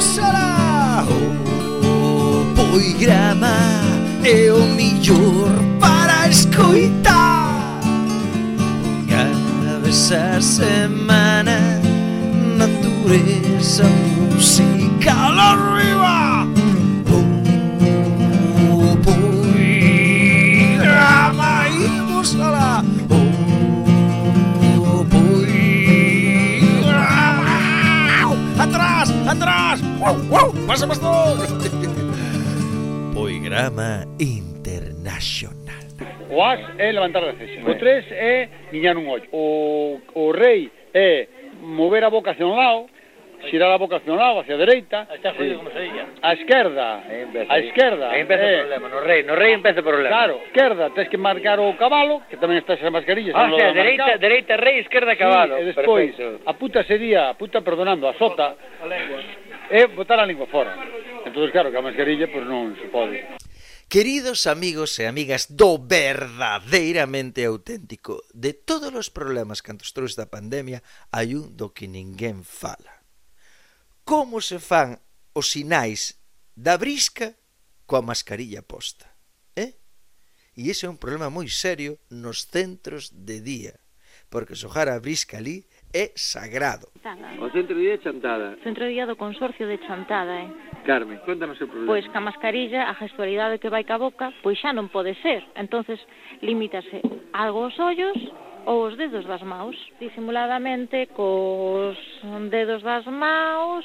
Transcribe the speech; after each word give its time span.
Oxalá 0.00 1.04
O 1.84 2.46
poigrama 2.56 3.54
é 4.24 4.50
o 4.50 4.64
millor 4.74 5.50
para 5.78 6.26
escoitar 6.26 7.80
Unha 9.04 9.78
vez 9.80 10.10
a 10.10 10.40
semana 10.40 11.58
Natureza, 12.56 13.84
música, 14.16 15.12
arriba 15.12 16.19
¡Guau! 30.10 30.18
¡Guau! 30.26 30.66
¡Pasa, 30.66 30.88
pastor! 30.88 31.38
Poigrama 33.14 34.02
Internacional. 34.18 35.86
Oás 36.30 36.58
é 36.78 36.90
levantar 36.90 37.22
a 37.22 37.34
cese. 37.34 37.62
O 37.62 37.74
tres 37.78 38.04
é 38.10 38.48
miñar 38.72 38.96
un 38.98 39.06
ollo. 39.06 39.28
O, 39.30 40.00
o 40.14 40.32
rei 40.32 40.70
é 40.94 41.28
mover 41.62 42.02
a 42.02 42.10
boca 42.10 42.32
hacia 42.32 42.46
un 42.46 42.56
lado, 42.58 42.86
xirar 43.50 43.70
a 43.70 43.78
boca 43.78 43.96
hacia 43.96 44.12
un 44.12 44.18
lado, 44.18 44.40
hacia 44.40 44.54
a 44.54 44.58
dereita. 44.58 45.06
Está 45.14 45.32
jodido 45.34 45.54
sí. 45.54 45.58
como 45.58 45.70
se 45.70 45.78
dilla. 45.78 46.06
A 46.22 46.32
esquerda. 46.32 47.04
Aí 47.06 47.20
empeza, 47.22 47.52
a 47.52 47.58
esquerda. 47.58 48.10
Aí 48.10 48.20
empeza 48.22 48.50
eh, 48.50 48.58
problema, 48.58 48.88
no 48.88 49.00
rei, 49.00 49.22
no 49.22 49.34
rei 49.36 49.52
empeza 49.54 49.78
o 49.78 49.84
problema. 49.84 50.08
Claro, 50.10 50.40
esquerda, 50.46 50.90
tens 50.90 51.08
que 51.08 51.18
marcar 51.18 51.60
o 51.60 51.70
cabalo, 51.78 52.22
que 52.26 52.34
tamén 52.34 52.58
está 52.58 52.74
esa 52.74 52.90
mascarillas. 52.90 53.34
Ah, 53.38 53.46
o 53.46 53.54
sea, 53.54 53.70
dereita, 53.70 54.18
dereita 54.18 54.58
rei, 54.58 54.82
esquerda 54.82 55.14
cabalo. 55.14 55.54
Sí, 55.54 55.62
e 55.62 55.64
despois, 55.70 56.18
Perfecto. 56.18 56.50
a 56.50 56.52
puta 56.58 56.82
sería, 56.82 57.30
a 57.30 57.34
puta, 57.38 57.62
perdonando, 57.62 58.10
a 58.10 58.14
sota. 58.18 58.58
A 58.82 58.86
lengua 58.90 59.39
é 59.70 59.86
botar 59.86 60.18
a 60.18 60.26
lingua 60.26 60.46
fora. 60.50 60.74
Entón, 61.24 61.50
claro, 61.50 61.70
que 61.70 61.78
a 61.78 61.82
mascarilla 61.82 62.26
pois 62.26 62.44
non 62.44 62.74
se 62.74 62.90
pode. 62.90 63.22
Queridos 63.86 64.46
amigos 64.46 64.98
e 64.98 65.06
amigas 65.06 65.46
do 65.50 65.78
verdadeiramente 65.78 67.42
auténtico, 67.46 68.22
de 68.34 68.54
todos 68.54 68.90
os 68.94 69.10
problemas 69.10 69.62
que 69.62 69.70
antes 69.70 69.94
trouxe 69.94 70.18
da 70.18 70.30
pandemia, 70.30 70.82
hai 71.14 71.38
un 71.38 71.54
do 71.54 71.70
que 71.70 71.86
ninguén 71.86 72.42
fala. 72.42 73.02
Como 74.02 74.42
se 74.42 74.58
fan 74.58 74.98
os 75.34 75.54
sinais 75.54 76.18
da 76.54 76.74
brisca 76.74 77.38
coa 77.86 78.02
mascarilla 78.02 78.62
posta? 78.62 79.06
Eh? 79.54 79.78
E 80.58 80.70
ese 80.70 80.86
é 80.86 80.90
un 80.90 80.98
problema 80.98 81.30
moi 81.30 81.46
serio 81.46 81.98
nos 82.10 82.46
centros 82.46 83.10
de 83.10 83.38
día, 83.42 83.74
porque 84.30 84.58
xojar 84.58 84.90
a 84.90 84.98
brisca 84.98 85.38
ali 85.38 85.66
é 85.92 86.12
sagrado. 86.14 86.86
O 87.40 87.50
centro 87.50 87.74
de 87.74 87.82
día 87.82 87.96
de 87.98 88.04
Chantada. 88.04 88.56
Centro 88.62 88.84
de 88.84 88.90
día 88.90 89.06
do 89.06 89.16
consorcio 89.16 89.66
de 89.66 89.78
Chantada, 89.78 90.46
eh. 90.46 90.50
Carmen, 90.86 91.18
contanos 91.26 91.60
o 91.60 91.66
problema. 91.66 91.92
Pois 91.92 92.06
ca 92.08 92.20
mascarilla, 92.20 92.88
a 92.88 92.94
gestualidade 92.94 93.58
que 93.58 93.68
vai 93.68 93.84
ca 93.84 93.98
boca, 93.98 94.32
pois 94.42 94.58
xa 94.58 94.72
non 94.72 94.88
pode 94.88 95.14
ser. 95.20 95.42
Entonces 95.58 95.98
limítase 96.40 97.02
algo 97.34 97.66
os 97.66 97.76
ollos 97.78 98.16
ou 98.66 98.86
os 98.86 98.96
dedos 98.96 99.26
das 99.26 99.42
maus, 99.42 99.76
disimuladamente 99.98 101.08
cos 101.16 101.96
dedos 102.48 102.82
das 102.82 103.04
maus, 103.06 103.84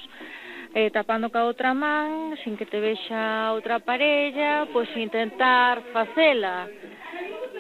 eh, 0.76 0.92
tapando 0.92 1.32
ca 1.32 1.48
outra 1.48 1.74
man, 1.74 2.36
sin 2.44 2.60
que 2.60 2.68
te 2.68 2.80
vexa 2.80 3.56
outra 3.56 3.80
parella, 3.80 4.68
pois 4.72 4.92
intentar 4.96 5.82
facela. 5.96 6.68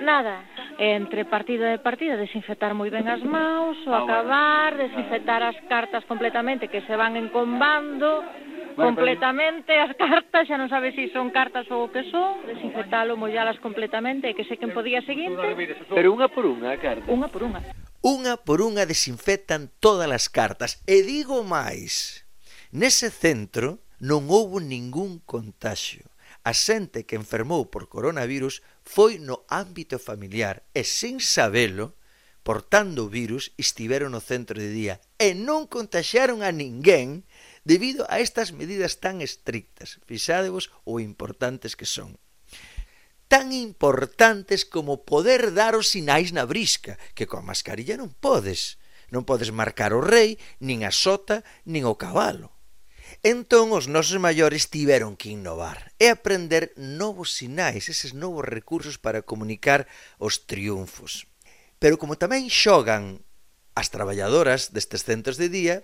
Nada, 0.03 0.43
entre 0.77 1.23
partida 1.25 1.71
e 1.73 1.79
partida 1.79 2.19
desinfectar 2.19 2.75
moi 2.75 2.91
ben 2.91 3.07
as 3.07 3.23
maus, 3.23 3.79
o 3.87 3.93
acabar, 3.95 4.75
desinfectar 4.75 5.39
as 5.43 5.55
cartas 5.71 6.03
completamente 6.03 6.67
que 6.67 6.83
se 6.83 6.95
van 6.99 7.15
encombando, 7.15 8.23
bueno, 8.75 8.91
completamente 8.91 9.71
pero... 9.71 9.87
as 9.87 9.93
cartas, 9.95 10.47
xa 10.47 10.59
non 10.59 10.67
sabes 10.67 10.95
se 10.95 11.07
si 11.07 11.13
son 11.15 11.31
cartas 11.31 11.63
ou 11.71 11.87
o 11.87 11.91
que 11.91 12.03
son, 12.11 12.43
desinfectalo, 12.43 13.15
mollalas 13.15 13.55
completamente 13.63 14.27
e 14.27 14.35
que 14.35 14.43
sequen 14.43 14.75
po 14.75 14.83
día 14.83 14.99
seguinte. 15.07 15.55
Pero 15.91 16.11
unha 16.11 16.27
por 16.27 16.43
unha, 16.43 16.75
carta. 16.75 17.07
Unha 17.07 17.31
por 17.31 17.47
unha. 17.47 17.63
Unha 18.03 18.35
por 18.35 18.59
unha 18.59 18.83
desinfectan 18.83 19.71
todas 19.79 20.11
as 20.11 20.27
cartas. 20.27 20.83
E 20.85 21.01
digo 21.01 21.39
máis, 21.47 22.27
nese 22.75 23.07
centro 23.07 23.79
non 24.03 24.27
houbo 24.27 24.59
ningún 24.59 25.23
contagio 25.23 26.14
a 26.45 26.53
xente 26.53 27.09
que 27.09 27.17
enfermou 27.17 27.73
por 27.73 27.89
coronavirus 27.89 28.61
foi 28.85 29.17
no 29.17 29.41
ámbito 29.49 29.97
familiar 29.97 30.61
e 30.77 30.85
sin 30.85 31.17
sabelo, 31.17 31.97
portando 32.45 33.09
o 33.09 33.11
virus, 33.11 33.49
estiveron 33.57 34.13
no 34.13 34.21
centro 34.21 34.61
de 34.61 34.69
día 34.69 35.01
e 35.17 35.33
non 35.33 35.65
contaxaron 35.65 36.45
a 36.45 36.53
ninguén 36.53 37.25
debido 37.65 38.05
a 38.13 38.21
estas 38.21 38.53
medidas 38.53 39.01
tan 39.01 39.25
estrictas. 39.25 39.97
Fixadevos 40.05 40.69
o 40.85 41.01
importantes 41.01 41.73
que 41.73 41.89
son 41.89 42.21
tan 43.27 43.51
importantes 43.51 44.63
como 44.63 45.03
poder 45.03 45.51
dar 45.51 45.75
os 45.75 45.89
sinais 45.91 46.29
na 46.31 46.45
brisca, 46.45 47.01
que 47.17 47.25
coa 47.25 47.41
mascarilla 47.41 47.97
non 47.97 48.13
podes. 48.13 48.77
Non 49.09 49.27
podes 49.27 49.49
marcar 49.49 49.97
o 49.97 50.01
rei, 50.01 50.37
nin 50.61 50.87
a 50.87 50.91
sota, 50.93 51.43
nin 51.65 51.83
o 51.89 51.97
cabalo. 51.97 52.54
Entón, 53.23 53.71
os 53.71 53.87
nosos 53.87 54.19
maiores 54.19 54.67
tiveron 54.67 55.15
que 55.15 55.31
innovar 55.31 55.93
e 56.01 56.11
aprender 56.11 56.73
novos 56.75 57.31
sinais, 57.37 57.87
eses 57.87 58.11
novos 58.11 58.43
recursos 58.43 58.99
para 58.99 59.23
comunicar 59.23 59.87
os 60.19 60.43
triunfos. 60.49 61.27
Pero 61.79 61.95
como 62.01 62.19
tamén 62.19 62.51
xogan 62.51 63.23
as 63.75 63.91
traballadoras 63.91 64.71
destes 64.75 65.03
centros 65.03 65.35
de 65.39 65.47
día, 65.51 65.75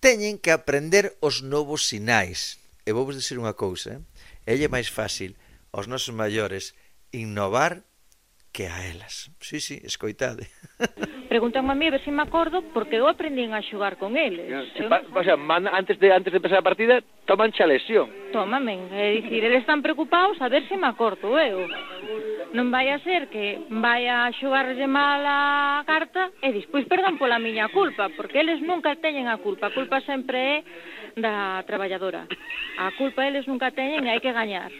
teñen 0.00 0.36
que 0.36 0.52
aprender 0.52 1.16
os 1.20 1.40
novos 1.40 1.88
sinais. 1.88 2.60
E 2.86 2.94
vou 2.94 3.04
vos 3.04 3.18
dicir 3.18 3.36
unha 3.40 3.56
cousa, 3.56 3.98
eh? 3.98 4.00
elle 4.46 4.66
é 4.66 4.70
máis 4.70 4.88
fácil 4.88 5.34
aos 5.74 5.90
nosos 5.90 6.14
maiores 6.14 6.76
innovar 7.10 7.82
que 8.54 8.70
a 8.70 8.86
elas. 8.86 9.28
Sí, 9.42 9.60
sí, 9.60 9.82
escoitade. 9.84 10.48
Preguntan 11.36 11.68
a 11.70 11.74
mí 11.74 11.86
a 11.86 11.90
ver 11.90 12.02
se 12.02 12.10
me 12.10 12.22
acordo 12.22 12.62
porque 12.72 12.96
eu 12.96 13.04
aprendín 13.04 13.52
a 13.52 13.60
xogar 13.60 14.00
con 14.00 14.16
eles. 14.16 14.48
Se, 14.72 14.88
pa, 14.88 15.04
o 15.04 15.20
sea, 15.20 15.36
man, 15.36 15.68
antes 15.68 16.00
de 16.00 16.08
antes 16.08 16.32
de 16.32 16.40
empezar 16.40 16.64
a 16.64 16.64
partida 16.64 17.04
toman 17.28 17.52
xa 17.52 17.68
lesión. 17.68 18.08
Tómamen, 18.32 18.88
é 18.88 19.20
dicir, 19.20 19.44
eles 19.44 19.60
están 19.60 19.84
preocupados 19.84 20.40
a 20.40 20.48
ver 20.48 20.64
se 20.64 20.80
me 20.80 20.88
acordo 20.88 21.36
eu. 21.36 21.68
Non 22.56 22.72
vai 22.72 22.88
a 22.88 23.04
ser 23.04 23.28
que 23.28 23.68
vai 23.68 24.08
a 24.08 24.32
xogarlle 24.32 24.88
mal 24.88 25.20
a 25.28 25.84
carta 25.84 26.32
e 26.40 26.56
despois 26.56 26.88
perdan 26.88 27.20
pola 27.20 27.36
miña 27.36 27.68
culpa, 27.68 28.08
porque 28.16 28.40
eles 28.40 28.64
nunca 28.64 28.96
teñen 28.96 29.28
a 29.28 29.36
culpa, 29.36 29.68
a 29.68 29.76
culpa 29.76 30.00
sempre 30.08 30.40
é 30.40 31.20
da 31.20 31.60
traballadora. 31.68 32.24
A 32.80 32.96
culpa 32.96 33.28
eles 33.28 33.44
nunca 33.44 33.76
teñen 33.76 34.08
e 34.08 34.16
hai 34.16 34.24
que 34.24 34.32
gañar. 34.32 34.72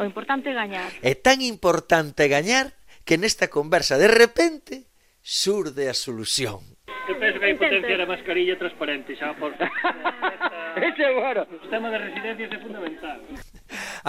O 0.00 0.08
importante 0.08 0.48
é 0.48 0.56
gañar. 0.56 0.88
É 1.04 1.12
tan 1.12 1.44
importante 1.44 2.32
gañar 2.32 2.72
que 3.04 3.20
nesta 3.20 3.52
conversa 3.52 4.00
de 4.00 4.08
repente 4.08 4.87
surde 5.28 5.90
a 5.90 5.94
solución. 5.94 6.64
Eu 7.04 7.20
penso 7.20 7.36
que 7.36 7.44
hai 7.44 7.52
potencia 7.52 8.00
a 8.00 8.08
mascarilla 8.08 8.56
transparente 8.56 9.12
xa 9.12 9.36
por... 9.36 9.52
Ese 10.88 11.04
é 11.04 11.12
bueno. 11.12 11.44
O 11.44 11.60
sistema 11.60 11.92
de 11.92 11.98
residencias 12.00 12.48
é 12.48 12.58
fundamental. 12.64 13.20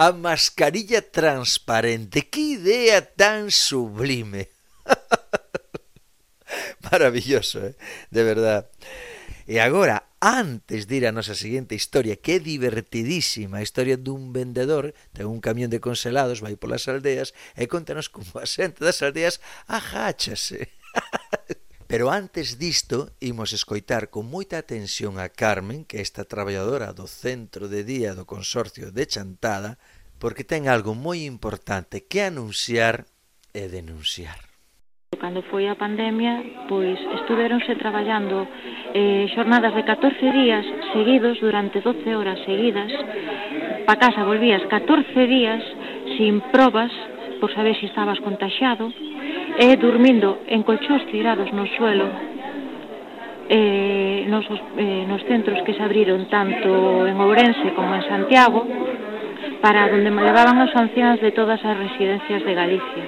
A 0.00 0.16
mascarilla 0.16 1.04
transparente, 1.04 2.24
que 2.24 2.56
idea 2.56 3.04
tan 3.04 3.52
sublime. 3.52 4.48
Maravilloso, 6.88 7.68
eh? 7.68 7.76
de 8.08 8.22
verdad. 8.24 8.72
E 9.44 9.60
agora, 9.60 10.08
antes 10.24 10.88
de 10.88 10.96
ir 10.96 11.04
a 11.04 11.12
nosa 11.12 11.36
seguinte 11.36 11.76
historia, 11.76 12.16
que 12.16 12.32
é 12.32 12.38
divertidísima, 12.40 13.60
a 13.60 13.66
historia 13.66 14.00
dun 14.00 14.32
vendedor, 14.32 14.96
ten 15.12 15.28
un 15.28 15.44
camión 15.44 15.68
de 15.68 15.84
congelados, 15.84 16.40
vai 16.40 16.56
polas 16.56 16.88
aldeas 16.88 17.36
e 17.60 17.68
contanos 17.68 18.08
como 18.08 18.40
a 18.40 18.48
xente 18.48 18.80
das 18.80 19.04
aldeas 19.04 19.36
agáchase. 19.68 20.79
Pero 21.90 22.14
antes 22.14 22.54
disto, 22.54 23.10
imos 23.18 23.50
escoitar 23.50 24.14
con 24.14 24.30
moita 24.30 24.62
atención 24.62 25.18
a 25.18 25.26
Carmen, 25.26 25.82
que 25.82 25.98
é 25.98 26.06
esta 26.06 26.22
traballadora 26.22 26.94
do 26.94 27.10
Centro 27.10 27.66
de 27.66 27.82
Día 27.82 28.14
do 28.14 28.30
Consorcio 28.30 28.94
de 28.94 29.10
Chantada, 29.10 29.74
porque 30.22 30.46
ten 30.46 30.70
algo 30.70 30.94
moi 30.94 31.26
importante 31.26 32.06
que 32.06 32.22
anunciar 32.22 33.10
e 33.50 33.66
denunciar. 33.66 34.38
Cando 35.18 35.42
foi 35.50 35.66
a 35.66 35.74
pandemia, 35.74 36.38
pois 36.70 36.94
estuveronse 37.18 37.74
traballando 37.82 38.46
eh, 38.94 39.26
xornadas 39.34 39.74
de 39.74 39.82
14 39.82 40.14
días 40.30 40.62
seguidos 40.94 41.42
durante 41.42 41.82
12 41.82 42.06
horas 42.14 42.38
seguidas. 42.46 42.86
Pa 43.90 43.98
casa 43.98 44.22
volvías 44.22 44.62
14 44.70 45.10
días 45.26 45.58
sin 46.14 46.38
probas 46.54 46.94
por 47.42 47.50
saber 47.50 47.74
se 47.74 47.80
si 47.82 47.86
estabas 47.90 48.22
contagiado, 48.22 48.94
e 49.58 49.76
dormindo 49.76 50.44
en 50.46 50.62
colchóns 50.62 51.06
tirados 51.10 51.50
no 51.52 51.66
suelo 51.78 52.06
eh, 53.50 54.24
nos, 54.28 54.46
eh, 54.78 55.04
nos 55.08 55.22
centros 55.24 55.58
que 55.66 55.74
se 55.74 55.82
abriron 55.82 56.26
tanto 56.30 57.06
en 57.06 57.16
Ourense 57.18 57.74
como 57.74 57.94
en 57.94 58.04
Santiago 58.06 58.66
para 59.60 59.88
donde 59.90 60.10
me 60.10 60.22
levaban 60.22 60.58
os 60.62 60.74
anciáns 60.74 61.20
de 61.20 61.32
todas 61.32 61.60
as 61.64 61.76
residencias 61.76 62.44
de 62.44 62.54
Galicia. 62.54 63.04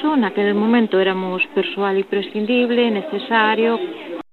Só 0.00 0.14
naquele 0.16 0.54
momento 0.54 1.00
éramos 1.00 1.42
persoal 1.54 1.96
imprescindible, 1.98 2.90
necesario. 2.90 3.80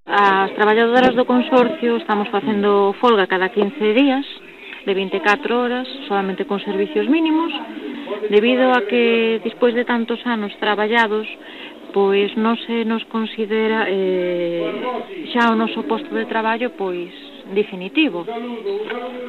As 0.06 0.52
traballadoras 0.54 1.16
do 1.16 1.26
consorcio 1.26 1.98
estamos 1.98 2.28
facendo 2.30 2.94
folga 3.00 3.26
cada 3.26 3.50
15 3.50 3.80
días, 3.96 4.26
de 4.86 4.94
24 4.94 5.58
horas, 5.58 5.88
solamente 6.08 6.46
con 6.46 6.60
servicios 6.60 7.08
mínimos, 7.08 7.54
debido 8.30 8.72
a 8.72 8.86
que 8.88 9.40
despois 9.44 9.74
de 9.74 9.86
tantos 9.86 10.20
anos 10.26 10.54
traballados 10.60 11.28
pois 11.94 12.34
non 12.36 12.58
se 12.66 12.84
nos 12.90 13.06
considera 13.06 13.86
eh, 13.86 15.30
xa 15.30 15.54
o 15.54 15.56
noso 15.56 15.86
posto 15.86 16.10
de 16.10 16.26
traballo 16.26 16.74
pois 16.74 17.14
definitivo. 17.54 18.26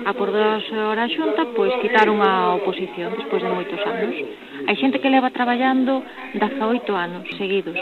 Acordouse 0.06 0.72
ora 0.72 1.04
a 1.04 1.12
xunta 1.12 1.52
pois 1.52 1.76
quitaron 1.84 2.25
a 2.25 2.56
oposición 2.56 3.12
despois 3.20 3.44
de 3.44 3.52
moitos 3.52 3.81
anos. 3.84 4.16
Hai 4.64 4.76
xente 4.81 4.98
que 4.98 5.12
leva 5.12 5.28
traballando 5.28 6.00
18 6.32 6.88
anos 6.96 7.28
seguidos. 7.37 7.76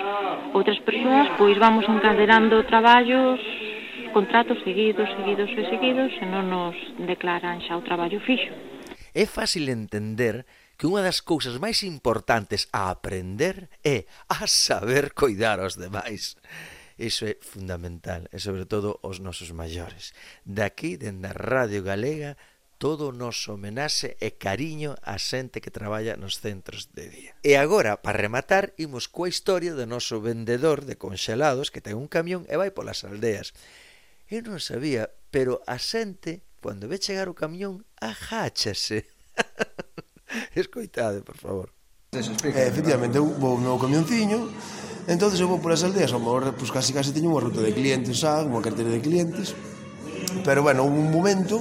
Outras 0.50 0.82
persoas 0.82 1.30
pois 1.38 1.54
vamos 1.62 1.86
encadenando 1.86 2.66
traballos 2.66 3.38
contratos 4.12 4.60
seguidos, 4.66 5.08
seguidos 5.16 5.48
e 5.56 5.62
seguidos 5.70 6.10
e 6.20 6.26
non 6.26 6.50
nos 6.50 6.76
declaran 7.06 7.62
xa 7.64 7.78
o 7.78 7.86
traballo 7.86 8.20
fixo. 8.20 8.52
É 9.14 9.24
fácil 9.28 9.68
entender 9.68 10.44
que 10.76 10.88
unha 10.88 11.04
das 11.04 11.22
cousas 11.22 11.56
máis 11.62 11.84
importantes 11.86 12.66
a 12.72 12.90
aprender 12.90 13.70
é 13.84 14.08
a 14.26 14.46
saber 14.48 15.12
coidar 15.14 15.60
aos 15.60 15.78
demais. 15.78 16.34
Iso 16.98 17.24
é 17.26 17.38
fundamental, 17.40 18.28
e 18.30 18.38
sobre 18.38 18.64
todo 18.68 19.00
os 19.02 19.18
nosos 19.18 19.50
maiores. 19.50 20.12
Daqui, 20.44 20.96
dende 21.00 21.28
a 21.28 21.34
Radio 21.34 21.82
Galega, 21.82 22.36
todo 22.82 23.08
o 23.08 23.14
noso 23.14 23.54
homenaxe 23.54 24.18
e 24.18 24.34
cariño 24.34 24.98
á 25.06 25.14
xente 25.14 25.62
que 25.62 25.70
traballa 25.70 26.18
nos 26.18 26.42
centros 26.42 26.90
de 26.90 27.06
día. 27.06 27.32
E 27.46 27.54
agora, 27.54 28.02
para 28.02 28.18
rematar, 28.18 28.74
imos 28.74 29.06
coa 29.06 29.30
historia 29.30 29.70
do 29.70 29.86
noso 29.86 30.18
vendedor 30.18 30.82
de 30.82 30.98
conxelados 30.98 31.70
que 31.70 31.78
ten 31.78 31.94
un 31.94 32.10
camión 32.10 32.42
e 32.50 32.58
vai 32.58 32.74
polas 32.74 33.06
aldeas. 33.06 33.54
Eu 34.26 34.42
non 34.42 34.58
sabía, 34.58 35.14
pero 35.30 35.62
a 35.70 35.78
xente, 35.78 36.42
cando 36.58 36.90
ve 36.90 36.98
chegar 36.98 37.30
o 37.30 37.38
camión, 37.38 37.86
agáchase. 38.02 39.06
Escoitade, 40.54 41.22
por 41.22 41.36
favor. 41.36 41.68
Eh, 42.12 42.68
efectivamente, 42.68 43.16
eu 43.16 43.24
vou 43.24 43.56
no 43.56 43.80
camionciño 43.80 44.52
entonces 45.08 45.40
eu 45.40 45.48
vou 45.48 45.58
polas 45.58 45.82
aldeas, 45.82 46.12
ao 46.12 46.20
mellor 46.20 46.54
pues, 46.54 46.70
casi 46.70 46.92
casi 46.92 47.10
teño 47.10 47.34
unha 47.34 47.42
ruta 47.42 47.58
de 47.58 47.74
clientes, 47.74 48.22
xa, 48.22 48.46
unha 48.46 48.62
carteira 48.62 48.92
de 48.92 49.02
clientes 49.02 49.56
pero 50.46 50.62
bueno, 50.62 50.84
houve 50.84 50.98
un 51.00 51.10
momento 51.10 51.58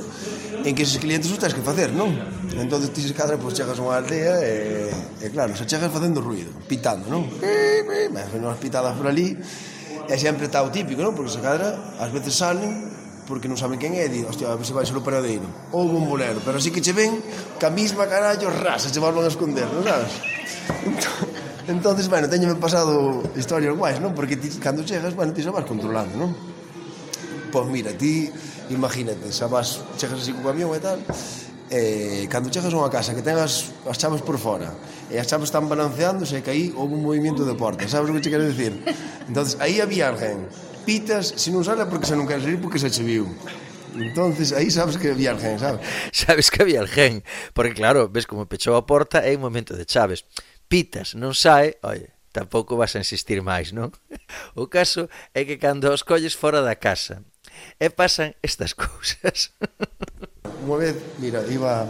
en 0.62 0.76
que 0.76 0.84
eses 0.84 1.02
clientes 1.02 1.32
os 1.32 1.42
tens 1.42 1.58
que 1.58 1.66
facer, 1.66 1.90
non? 1.96 2.14
Entón, 2.54 2.84
ti 2.94 3.02
se 3.02 3.18
cadra, 3.18 3.40
pois 3.42 3.56
pues, 3.56 3.64
chegas 3.64 3.80
a 3.80 3.84
unha 3.84 3.98
aldea 3.98 4.44
e, 4.46 4.92
e 5.24 5.28
claro, 5.34 5.58
se 5.58 5.66
chegas 5.66 5.90
facendo 5.90 6.22
ruido, 6.22 6.54
pitando, 6.70 7.10
non? 7.10 7.26
Ben, 7.42 8.14
unhas 8.14 8.60
pitadas 8.62 8.94
por 8.94 9.10
ali 9.10 9.34
e 10.06 10.16
sempre 10.20 10.46
está 10.46 10.62
o 10.62 10.70
típico, 10.70 11.02
non? 11.02 11.18
Porque 11.18 11.34
se 11.34 11.42
cadra, 11.42 11.96
ás 11.98 12.12
veces 12.14 12.38
salen 12.38 12.91
porque 13.32 13.48
non 13.48 13.56
saben 13.56 13.80
quen 13.80 13.96
é, 13.96 14.12
di, 14.12 14.28
hostia, 14.28 14.52
a 14.52 14.60
ver 14.60 14.68
se 14.68 14.76
vai 14.76 14.84
ser 14.84 14.92
o 14.92 15.00
paradeiro, 15.00 15.48
ou 15.72 15.88
un 15.88 16.04
bombolero, 16.04 16.44
pero 16.44 16.60
así 16.60 16.68
que 16.68 16.84
che 16.84 16.92
ven, 16.92 17.24
ca 17.56 17.72
mesma 17.72 18.04
carallo, 18.04 18.52
rasa, 18.52 18.92
che 18.92 19.00
volvan 19.00 19.24
a 19.24 19.32
esconder, 19.32 19.72
non 19.72 19.88
sabes? 19.88 20.12
Entón, 20.84 21.16
entonces, 21.72 22.12
bueno, 22.12 22.28
teñeme 22.28 22.60
pasado 22.60 23.24
historias 23.40 23.72
guais, 23.72 24.04
non? 24.04 24.12
Porque 24.12 24.36
ti, 24.36 24.52
cando 24.60 24.84
chegas, 24.84 25.16
bueno, 25.16 25.32
ti 25.32 25.40
xa 25.40 25.56
vas 25.56 25.64
controlando, 25.64 26.12
non? 26.20 26.36
Pois 27.56 27.72
mira, 27.72 27.96
ti, 27.96 28.28
imagínate, 28.68 29.32
xa 29.32 29.48
vas, 29.48 29.80
chegas 29.96 30.20
así 30.20 30.36
co 30.36 30.44
camión 30.52 30.76
e 30.76 30.84
tal, 30.84 31.00
eh, 31.72 32.28
cando 32.28 32.52
chegas 32.52 32.76
a 32.76 32.84
unha 32.84 32.92
casa 32.92 33.16
que 33.16 33.24
tengas 33.24 33.72
as 33.88 33.96
chaves 33.96 34.20
por 34.20 34.36
fora 34.36 34.76
e 35.08 35.16
as 35.16 35.24
chaves 35.24 35.48
están 35.48 35.72
balanceándose 35.72 36.44
que 36.44 36.52
aí 36.52 36.76
houve 36.76 37.00
un 37.00 37.04
movimento 37.08 37.48
de 37.48 37.56
porta 37.56 37.88
sabes 37.88 38.12
o 38.12 38.14
que 38.20 38.20
che 38.20 38.28
quero 38.28 38.44
dicir 38.44 38.76
entonces 39.24 39.56
aí 39.64 39.80
había 39.80 40.12
alguén 40.12 40.52
pitas, 40.86 41.34
se 41.38 41.50
non 41.54 41.64
sale 41.64 41.86
porque 41.86 42.10
se 42.10 42.18
non 42.18 42.26
queres 42.26 42.44
salir 42.44 42.60
porque 42.60 42.82
se 42.82 42.90
che 42.90 43.06
viu. 43.06 43.30
Entonces, 43.96 44.54
aí 44.54 44.72
sabes 44.72 44.98
que 44.98 45.12
había 45.12 45.32
alguén, 45.32 45.60
sabes? 45.60 45.82
Sabes 46.12 46.52
que 46.52 46.64
había 46.64 46.80
alguén, 46.80 47.24
porque 47.54 47.74
claro, 47.74 48.08
ves 48.08 48.26
como 48.26 48.48
pechou 48.48 48.76
a 48.80 48.88
porta 48.88 49.20
é 49.20 49.36
un 49.36 49.44
momento 49.44 49.76
de 49.76 49.84
chaves. 49.84 50.24
Pitas, 50.72 51.12
non 51.16 51.36
sae, 51.36 51.76
oye, 51.84 52.16
tampouco 52.32 52.80
vas 52.80 52.96
a 52.96 53.04
insistir 53.04 53.44
máis, 53.44 53.76
non? 53.76 53.92
O 54.56 54.72
caso 54.72 55.12
é 55.36 55.44
que 55.44 55.60
cando 55.60 55.92
os 55.92 56.08
colles 56.08 56.34
fora 56.36 56.64
da 56.64 56.80
casa 56.80 57.28
e 57.78 57.92
pasan 57.92 58.32
estas 58.40 58.72
cousas. 58.80 59.52
Unha 60.64 60.78
vez, 60.80 60.96
mira, 61.20 61.44
iba 61.52 61.84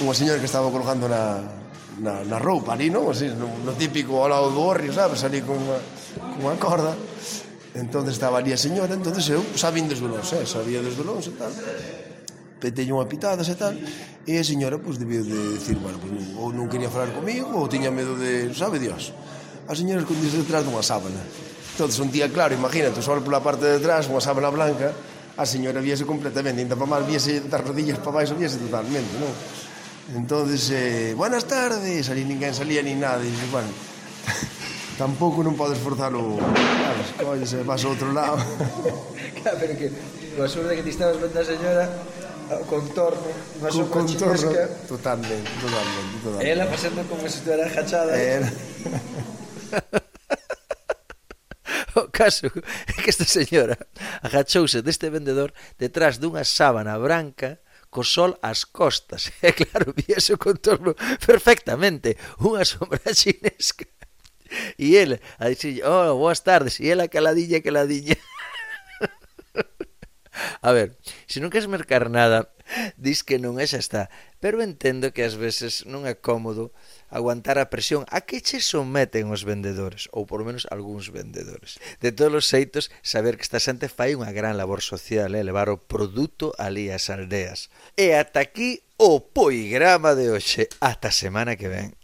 unha 0.00 0.16
señora 0.16 0.40
que 0.40 0.48
estaba 0.48 0.72
colgando 0.72 1.04
na, 1.12 1.44
na, 2.00 2.24
na 2.24 2.38
roupa 2.40 2.72
ali, 2.72 2.88
non? 2.88 3.12
Así, 3.12 3.28
no, 3.28 3.52
no 3.60 3.76
típico 3.76 4.24
ao 4.24 4.32
lado 4.32 4.48
do 4.48 4.64
horrio, 4.64 4.96
sabes? 4.96 5.20
Ali 5.28 5.44
con 5.44 5.60
unha, 5.60 5.76
con 6.16 6.40
unha 6.48 6.56
corda 6.56 6.96
Entón 7.74 8.06
estaba 8.06 8.38
ali 8.38 8.54
a 8.54 8.58
señora, 8.58 8.94
entón 8.94 9.18
eu 9.18 9.42
sabín 9.58 9.90
dos 9.90 9.98
velóns, 9.98 10.30
eh, 10.30 10.46
sabía 10.46 10.78
dos 10.78 10.94
velóns 10.94 11.26
e 11.26 11.34
tal. 11.34 11.50
E 12.62 12.70
teño 12.70 12.96
unha 13.02 13.10
pitada 13.10 13.42
e 13.42 13.56
tal. 13.58 13.74
E 14.24 14.38
a 14.38 14.44
señora, 14.46 14.78
pois, 14.78 14.96
pues, 14.96 15.02
debiu 15.02 15.26
de 15.26 15.58
decir, 15.58 15.76
bueno, 15.82 15.98
pues, 15.98 16.38
ou 16.38 16.54
non 16.54 16.70
quería 16.70 16.86
falar 16.86 17.10
comigo, 17.10 17.50
ou 17.50 17.66
tiña 17.66 17.90
medo 17.90 18.14
de, 18.14 18.54
sabe 18.54 18.78
Dios. 18.78 19.10
A 19.66 19.74
señora 19.74 20.06
escondise 20.06 20.38
detrás 20.38 20.62
dunha 20.62 20.86
sábana. 20.86 21.18
Entón, 21.74 21.90
un 21.90 22.10
día 22.14 22.30
claro, 22.30 22.54
imagínate, 22.54 23.02
só 23.02 23.18
pola 23.18 23.42
parte 23.42 23.66
de 23.66 23.82
atrás, 23.82 24.06
unha 24.06 24.22
sábana 24.22 24.54
blanca, 24.54 24.94
a 25.34 25.42
señora 25.42 25.82
víase 25.82 26.06
completamente, 26.06 26.62
ainda 26.62 26.78
para 26.78 26.86
mal, 26.86 27.02
víase 27.02 27.42
das 27.42 27.58
rodillas 27.58 27.98
para 27.98 28.22
baixo, 28.22 28.38
víase 28.38 28.62
totalmente, 28.62 29.18
non? 29.18 29.34
Entonces, 30.14 30.70
eh, 30.70 31.10
buenas 31.18 31.42
tardes, 31.50 32.06
ali 32.06 32.22
ninguén 32.22 32.54
salía 32.54 32.86
ni 32.86 32.94
nada, 32.94 33.18
e, 33.18 33.34
bueno, 33.50 33.66
tampouco 34.98 35.42
non 35.42 35.58
podes 35.58 35.78
forzalo 35.82 36.38
sabes, 36.38 37.08
colles 37.18 37.50
e 37.52 37.62
vas 37.66 37.82
a 37.84 37.88
outro 37.90 38.12
lado. 38.14 38.38
Claro, 39.44 39.58
pero 39.60 39.76
que 39.76 39.92
coa 40.36 40.48
sorte 40.48 40.72
que 40.72 40.82
ti 40.82 40.92
estabas 40.94 41.20
vendo 41.20 41.36
a 41.36 41.44
señora 41.44 41.84
o 42.48 42.64
contorno 42.64 43.28
unha 43.60 43.70
Co 43.72 43.84
contorno, 43.92 44.36
chinesca 44.36 44.64
totalmente, 44.88 45.50
totalmente, 45.60 46.14
totalmente. 46.24 46.48
Ela 46.48 46.64
pasando 46.64 47.04
como 47.08 47.22
se 47.24 47.28
si 47.28 47.36
estuvera 47.44 47.66
agachada 47.68 48.12
eh, 48.16 48.40
ela. 48.40 48.50
O 51.94 52.10
caso 52.10 52.50
é 52.90 52.92
que 52.98 53.10
esta 53.10 53.22
señora 53.22 53.78
agachouse 54.18 54.82
deste 54.82 55.10
vendedor 55.14 55.54
detrás 55.78 56.18
dunha 56.18 56.42
sábana 56.42 56.98
branca 56.98 57.62
co 57.94 58.02
sol 58.02 58.34
ás 58.42 58.66
costas. 58.66 59.30
E 59.46 59.54
claro, 59.54 59.94
vi 59.94 60.10
o 60.10 60.38
contorno 60.38 60.98
perfectamente. 61.22 62.18
Unha 62.42 62.66
sombra 62.66 63.14
chinesca. 63.14 63.86
E 64.78 64.96
ele 64.96 65.20
a 65.38 65.48
dicir, 65.48 65.82
oh, 65.84 66.16
boas 66.16 66.40
tardes. 66.40 66.80
E 66.80 66.90
ela 66.90 67.08
caladilla, 67.08 67.62
caladilla. 67.62 68.16
A 70.62 70.72
ver, 70.72 70.98
se 71.26 71.38
non 71.38 71.52
queres 71.52 71.70
mercar 71.70 72.10
nada, 72.10 72.50
dis 72.98 73.22
que 73.22 73.38
non 73.38 73.60
é 73.62 73.66
xa 73.68 73.78
está. 73.78 74.02
Pero 74.42 74.60
entendo 74.60 75.14
que 75.14 75.22
ás 75.22 75.38
veces 75.38 75.86
non 75.86 76.08
é 76.10 76.18
cómodo 76.18 76.74
aguantar 77.08 77.62
a 77.62 77.70
presión 77.70 78.02
a 78.10 78.26
que 78.26 78.42
che 78.42 78.58
someten 78.58 79.30
os 79.30 79.46
vendedores, 79.46 80.10
ou 80.10 80.26
por 80.26 80.42
menos 80.42 80.66
algúns 80.74 81.14
vendedores. 81.14 81.78
De 82.02 82.10
todos 82.10 82.44
os 82.44 82.48
xeitos, 82.50 82.90
saber 83.04 83.38
que 83.38 83.46
esta 83.46 83.62
xente 83.62 83.86
fai 83.86 84.18
unha 84.18 84.34
gran 84.34 84.58
labor 84.58 84.82
social, 84.82 85.38
eh, 85.38 85.46
levar 85.46 85.70
o 85.70 85.78
produto 85.78 86.50
ali 86.58 86.90
ás 86.90 87.08
aldeas. 87.08 87.70
E 87.94 88.16
ata 88.18 88.42
aquí 88.42 88.82
o 88.98 89.22
poigrama 89.22 90.18
de 90.18 90.34
hoxe. 90.34 90.66
Ata 90.82 91.14
semana 91.14 91.54
que 91.54 91.70
ven. 91.70 91.94